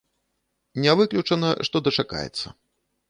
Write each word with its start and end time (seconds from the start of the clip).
Не 0.85 0.95
выключана, 1.01 1.49
што 1.69 1.83
дачакаецца. 1.89 2.45